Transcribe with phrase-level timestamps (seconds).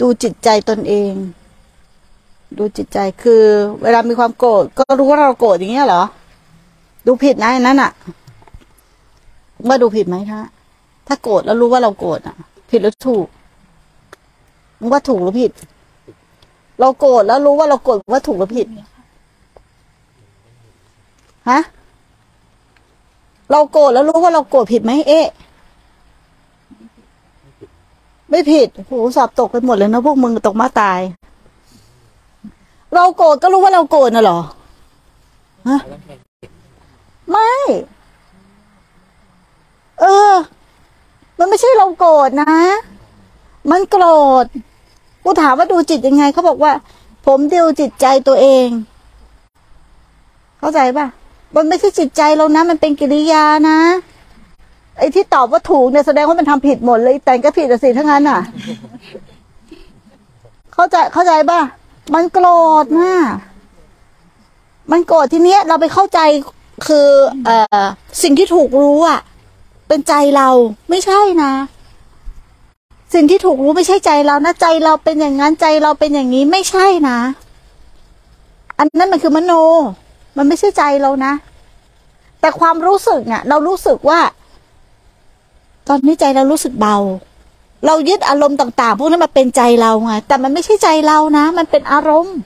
[0.00, 1.12] ดูจิตใจตนเอง
[2.58, 3.42] ดูจิตใจคือ
[3.82, 6.02] เวลามีความโกรธก็รู้ว่าเราโกรธอย่างเงี้ยเหรอ
[7.06, 7.90] ดูผิดนะอันนั้นอะ
[9.66, 10.42] ว่าดูผิดไหมคะ
[11.06, 12.36] ถ้าโกรธแล้วรู้ว่าเราโกรธอะ
[12.70, 13.26] ผิดหรือถูก
[14.92, 15.52] ว่าถูกหรือผิด
[16.80, 18.66] เราโกรธแล้วรู้ว่าเราโกรธว่าถูกหรือผิด
[21.50, 21.60] ฮะ
[23.50, 25.26] เราโกรธแล้วรู้ว่าเราโกรธผิดไหมเอ๊ะ
[28.30, 31.00] ไม่ผิดโหสอบตกกันหมดเลยนะพวกมึงตกมาตาย
[32.94, 34.40] เราโกรธก็รู้ว่าเราโกรธน่ะเหรอ
[35.68, 35.78] ฮะ
[37.30, 37.50] ไม่
[40.00, 40.34] เออ
[41.38, 42.52] มันไม่ใช่เราโกรธนะ
[43.70, 44.04] มันโกร
[44.44, 44.46] ธ
[45.24, 46.72] กูถามว่าดูจิตยังไงเขาบอกว่า
[47.26, 48.68] ผมดูจิตใจตัวเอง
[50.58, 51.06] เข้าใจป่ะ
[51.54, 53.78] มันไม่ใช่จิตใจเรานะ มันเป็นกิริยานะ
[54.98, 58.40] ไอ้ที่ตอบว่าถูกเนี่ยแสดงว่ามันทำผิดหมดเลย แต่งก็ผิดสิทั้งนั้นอะ
[60.74, 61.60] เข้าใจเข้าใจป่ะ
[62.14, 62.46] มันโกร
[62.82, 63.12] ธนะ
[64.92, 66.20] มันโกรธทีเนี้ยเราไปเข้าใจ
[66.86, 67.08] คือ
[67.44, 67.84] เอ่อ
[68.22, 69.20] สิ่งที่ถูกรู้อะ
[69.88, 70.48] เป็นใจเรา
[70.90, 71.52] ไม่ใช่นะ
[73.14, 77.18] สิ่งที่ถูกรู้ไม่ใช่ใจเรานะใจเราเป็นอย่างนั้นใจเราเป็นอย่างนี้ไม่ใช่นะ
[78.78, 79.52] อันนั้นมันคือมโน
[80.36, 81.32] มันไม่ใช่ใจเรานะ
[82.40, 84.20] แต่ความรู้สึกเนี่ยเรารู้สึกว่า
[85.88, 86.96] ตอนนี้ใจเรารู้สึกเบา
[87.86, 92.36] เรายึดอารมณ์ต่าง ๆ พวกนั้นมาเป็นใจเราไงแต่มันไม่ใช่ใจเรานะ มันเป็นอารมณ์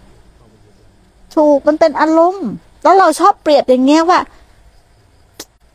[1.34, 2.46] ถูกมันเป็นอารมณ์
[2.82, 4.20] แล้วเราชอบเปรียบอย่างเงี้ยว่า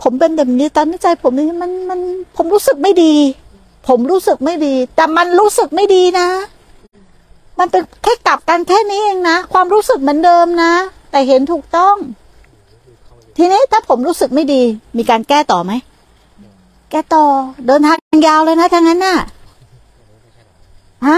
[0.01, 1.99] ผมเป็นแบบนี้ตอนนี้ใจผมนี่มันมัน
[2.37, 3.13] ผมรู้สึกไม่ดี
[3.87, 6.27] ผมรู้สึกไม่ดี แต่มันรู้สึกไม่ดีนะ
[7.59, 10.73] มันเป็นแค่กลับกันแค่นี้เองนะความรู้สึกเหมือนเดิมนะ
[11.11, 11.95] แต่เห็นถูกต้อง
[13.37, 14.61] ทีนี้ถ้าผมรู้สึกไม่ดี
[14.97, 15.71] มีการแก้ต่อไหม
[16.89, 17.25] แกต่อ
[17.67, 19.17] เดินทางยาวเลยนะทั้งนั้นน่ะ
[21.07, 21.17] ฮะ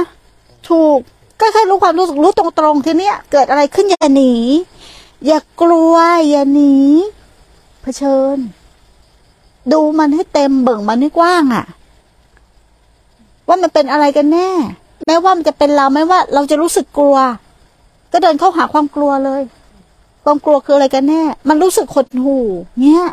[0.69, 0.99] ถูก
[1.39, 4.33] ก็แค่รู้ความรู้สึกรู้ตรงๆทีเนี้ยเกิดอะไรขึ้นอย่าหนี
[5.25, 5.95] อย่ากลัว
[6.29, 6.75] อย่าหนี
[7.81, 8.37] เผชิญ
[9.71, 11.65] ดูมันให้เต็มเบิ่งมันให้กว้างอะ่ะ
[13.47, 14.49] ว่ามันเป็นอะไรกันแน่
[15.05, 17.17] แม้ว่ามันจะเป็นเราไม่ว่า เราจะรู้สึกกลัว
[18.11, 19.41] ก็เดินเข้าหาความกลัวเลย
[20.23, 22.37] ความกลัวคืออะไรกันแน่ มันรู้สึกขดหู
[22.81, 23.03] เนี้ย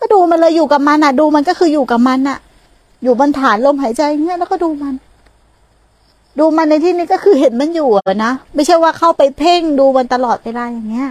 [0.00, 2.38] ก็ดูมันเลยอยู่กับมันอะ ดูมันก็คืออยู่กับมันอะ
[3.02, 4.94] อยู่บนฐานลมหายใจเงี้ยแล้วก็ดูมัน
[6.38, 7.88] ดูมันในที่นี้ก็คือเห็นมันอยู่
[8.24, 11.08] นะไม่ใช่ว่าเข้าไปเพ่งดูมันตลอดเวลาอย่างเงี้ย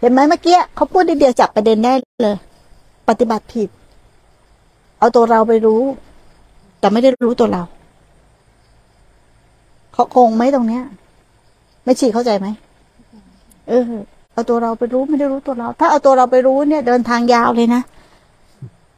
[0.00, 2.36] เห็นไหมเมื่อกี้เขาพูดเดียวจับประเด็นได้เลย
[3.08, 3.68] ปฏิบัติผิด
[4.98, 5.82] เอาตัวเราไปรู้
[6.80, 7.62] แต่ไม่ได้รู้ตัวเรา
[9.92, 10.84] เขาคงไหมตรงเนี้ย
[11.84, 12.48] ไม่ฉีกเข้าใจไหม
[13.68, 13.82] เออ
[14.38, 17.82] เอาตัวเราไปรู้ไม่ได้รู้ตัวเรา ถ้าเอาตัวเราไปรู้เนี่ย เดินทางยาวเลยนะ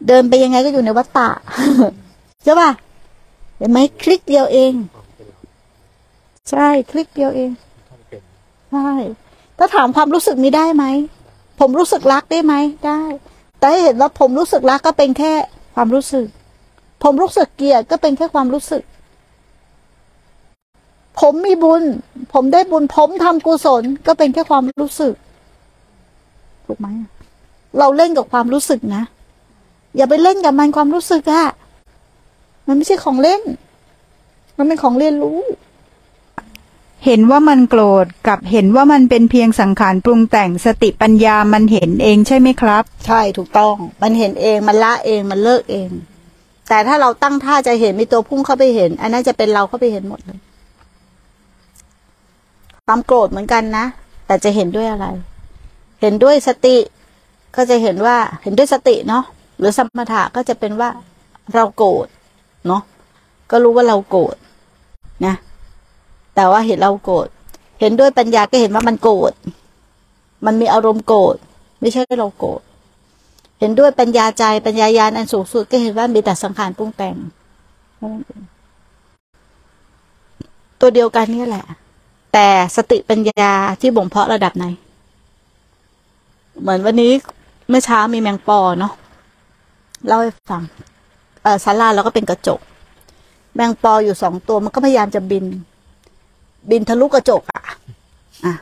[0.09, 1.29] เดินไปยังไงก็อยู่ในวัฏฏะ
[2.45, 2.71] ใช่ป่ะ
[3.59, 4.73] เห็นไหมคลิกเดียวเอง
[6.51, 7.51] ใช่คลิกเดียวเอง
[8.71, 8.91] ใช่
[9.59, 10.85] ถ้าถามความรู้สึกนี้ได้ไหม
[11.61, 12.55] ผมรู้สึกรักได้ไหม
[12.87, 13.01] ได้
[13.61, 15.33] แต่เห็นว่าผมรู้สึกรักก็เป็นแค่
[15.75, 16.27] ความรู้สึก
[17.03, 18.83] ผมรู้สึกเกลียดก็เป็นแค่ความรู้สึก
[21.21, 21.83] ผมมีบุญ
[22.33, 25.15] ผมได้บุญ ผมทำกุศลก็เป็นแค่ความรู้สึก
[26.71, 26.89] ถูกไหม
[27.79, 29.03] เราเล่นกับความรู้สึกนะ
[29.97, 31.45] อย่าไปเล่นกับมันความรู้สึกอะ
[32.67, 33.43] มันไม่ใช่ของเล่น
[34.59, 35.39] มันเป็นของเรียนรู้
[37.05, 45.89] เห็นว่ามันโกรธกับเห็นว่ามันเป็นเพียงสังขารปรุงแต่งสติปัญญามันเห็นเองใช่ไหมครับ ใช่ถูกต้อง มันเห็นเองมันละเองมันเลิกเอง
[46.69, 50.39] แต่ถ้าเราตั้งท่าจะเห็นมีตัวพุ่งเข้าไปเห็น อันนั้นจะเป็นเราเข้าไปเห็นหมดเลย
[52.87, 53.85] ความโกรธเหมือนกันนะ
[54.27, 55.07] แต่จะเห็นด้วยอะไร
[56.01, 56.77] เห็นด้วยสติ
[57.57, 59.25] ก็จะเห็นว่าเห็นด้วยสติเนาะ
[59.59, 60.89] หรือสมถะก็จะเป็นว่า
[61.55, 62.07] เราโกรธ
[62.67, 62.83] เนาะ
[63.51, 64.37] ก็รู้ว่าเราโกรธ
[65.27, 65.35] นะ
[66.35, 67.29] แต่ว่าเห็นเราโกรธ
[67.81, 69.33] เห็นด้วยปัญญาก็เห็นว่ามันโกรธ
[70.47, 71.37] มันมีอารมณ์โกรธ
[71.81, 72.61] ไม่ใช่เราโกรธ
[73.61, 77.17] เห็นด้วยปัญญาใจปัญญายาณอันสูงสุดก็เห็นว่ามีแต่สังขารปรุงแต่ง
[80.81, 81.65] ตัวเดียวกันนี่แหละ
[82.33, 84.67] แต่สติปัญญาที่บ่มเพาะระดับไหน
[86.61, 87.13] เหมือนวันนี้
[87.69, 88.93] เมื่อเช้ามีแมงปอเนาะ
[90.07, 90.63] เล่าให้ฟัง
[91.43, 92.61] เออศาลาเราก็เป็นกระจก
[93.55, 95.45] แมงปออยู่สองตัวมันก็พยายามจะบิน
[96.71, 97.63] บินทะลุกระจกอะ
[98.45, 98.55] อะ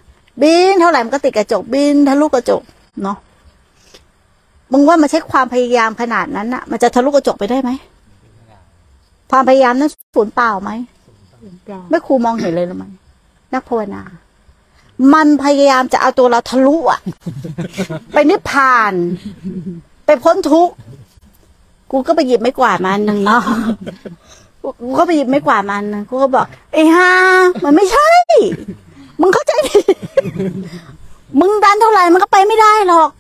[0.43, 2.63] บินเท่าไหร่มันก็ติดกระจก บินทะลุกระจก
[3.03, 3.19] เนาะ
[4.73, 7.71] มึงว่ามันใช้ความพยายามขนาดนั้นอะมันจะทะลุกระจกไปได้ไหม
[9.31, 10.71] ความพยายามนั้นสูญเปล่าไหม
[11.91, 12.91] ไม่ครูมองเห็นเลยหรือมัน
[13.53, 14.03] นักภาวนา
[15.15, 17.01] มันพยายามจะเอาตัวเราทะลุอะ
[18.13, 18.93] ไปนิพพาน
[20.07, 20.75] ไปพ้นทุกข์
[21.91, 23.43] กูก็ไปหยิบไม่กวาดมาอันหนึ่งเนาะ
[24.63, 27.11] กูกูกูก็ไปหยิบไม่กวาดมันนะกูก็บอกไอ้ห่า
[27.65, 28.11] มันไม่ใช่
[29.21, 29.85] มึงเข้าใจผิด
[31.41, 33.11] มึงดันเท่าไหร่มันก็ไปไม่ได้หรอก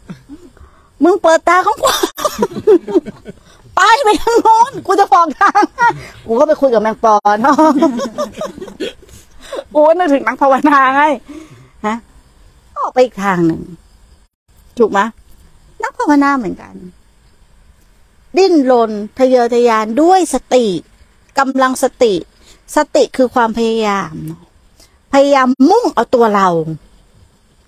[1.05, 2.05] มึงเปิดตาของกวาง
[3.77, 5.87] ไปไปทางโน้นกูจะบอกทางให้
[6.27, 7.57] กูก็ไปคุยกับแมงปอเนาะ
[9.75, 11.11] กูก็นึกถึงนักภาวนาไงฮะ
[12.83, 13.63] ออกไปอีกทางหนึ่ง
[14.79, 15.01] ถูกไหม
[15.83, 16.75] นักภาวนาเหมือนกัน
[18.39, 20.67] ดิ้นรนทะเยอทะยานด้วยสติ
[21.39, 22.15] กำลังสติ
[22.77, 24.15] สติคือความพยายาม
[25.13, 26.49] พยายามมุ่งเอาตัวเรา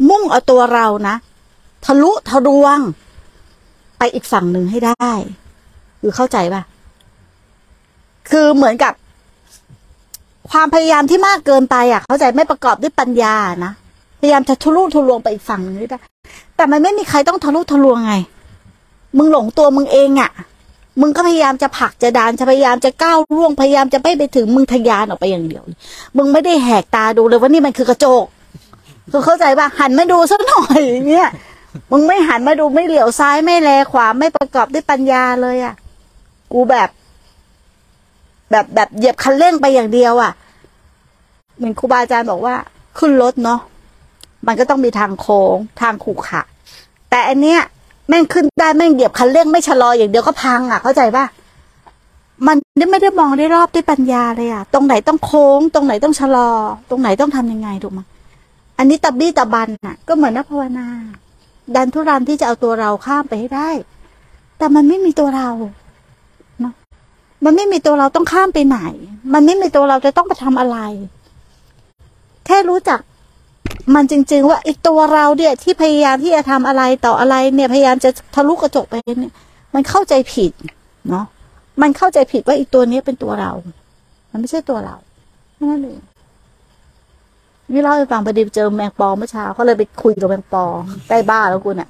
[0.08, 1.16] มุ่งเอาตัวเรานะ
[1.84, 2.78] ทะลุทะลวง
[3.98, 5.10] ไปอีกฝั่งหนึ่งให้ได้
[6.00, 6.62] คือเข้าใจป่ะ
[8.30, 8.92] คือเหมือนกับ
[10.50, 13.72] ความพยายามที่มากเกินไปอะ เข้าใจไม่ประกอบด้วยปัญญานะ
[14.20, 15.99] พยายามจะทะลุทะลวงไปอีกฝั่งนึงได้
[16.56, 18.14] แต่มันไม่มีใครต้องทะลุทะลวงไง
[19.17, 20.31] มึงหลงตัวมึงเองอะ
[21.00, 25.62] มึงก็พยายามจะผลักจะดานจะพยายามจะก้าวล่วงพยายามจะไม่ไปถึงมึงทะยานออกไปอย่างเดียว
[26.17, 28.25] มึงไม่ได้แหกตาดูเลยว่านี่มันคือกระจก
[29.11, 30.81] คือเข้าใจป่ะหันมาดูสักหน่อย
[31.11, 31.28] เงี้ย
[31.93, 35.75] มึงไม่หันมาดูไม่เหลียวซ้ายไม่แลขวาไม่ประกอบด้วยปัญญาเลยอะ
[36.52, 36.88] กูแบบ
[38.50, 40.32] แบบแบบเหยียบคันเร่งไปอย่างเดียวอะ
[41.56, 42.55] เหมือนครูบาอาจารย์บอกว่า
[42.99, 43.61] ขึ้นรถเนาะ
[44.46, 46.42] มันก็ต้องมีทางโค้งทางขรุขระ
[47.10, 47.60] แต่อันเนี้ย
[48.08, 51.25] แม่งขึ้นได้แม่งเหยียบคันเร่งไม่ชะลออย่างเดียวก็พังอะเข้าใจป่ะ
[52.46, 52.56] มัน
[52.90, 56.50] ไม่ได้มองได้รอบด้วยปัญญาเลยอะ ตรงไหนต้องโค้ง ตรงไหนต้องชะลอ
[56.90, 58.00] ตรงไหนต้องทำยังไงถูกไหม
[58.78, 60.88] อันนี้ตะบี้ตะบันอะ ก็เหมือนนักภาวนา
[61.75, 63.70] ดันทุรันที่จะเอาตัวเราข้ามไปให้ได้
[64.58, 65.48] แต่มันไม่มีตัวเรา
[66.60, 66.75] เนาะ
[67.44, 68.78] มันไม่มีตัวเราต้องข้ามไปไหน
[69.34, 70.78] มันไม่มีตัวเราจะต้องไปทำอะไร
[72.46, 73.00] แค่รู้จัก
[73.94, 79.32] มันจริง ๆ ว่าไอ้ตัวเราเนี่ยที่พยายามที่จะทำอะไรต่ออะไรเนี่ยพยายามจะทะลุกระจกไปเนี่ย
[79.75, 80.52] มันเข้าใจผิด
[81.10, 81.26] เนาะ
[81.82, 83.52] มันเข้าใจผิดว่าอีตัวเนี้ยเป็นตัวเรา
[84.31, 84.96] มันไม่ใช่ตัวเรา
[85.54, 86.00] แค่นั่นเอง
[87.72, 90.64] นี่เล่าให้ฟังพอดีเจอแมงปอเมื่อเช้าเขาเลยไปคุยกับแมงปอ
[91.08, 91.88] ใกล้บ้านแล้วกูเนี่ย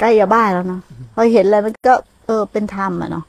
[0.00, 0.80] ใกล้จะบ้าแล้วเนาะ
[1.14, 1.94] พอเห็นอะไรมันก็
[2.26, 3.24] เออเป็นธรรมอะเนาะ